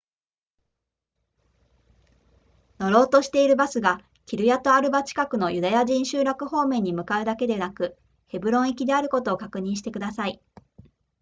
[2.79, 10.41] 乗ろうとしているバスがキルヤトアルバ近くのユダヤ人集落方面に向かうだけでなくヘブロン行きであることを確認してください